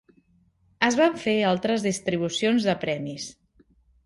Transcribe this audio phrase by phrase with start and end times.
[0.87, 3.29] Es van fer altres distribucions de premis.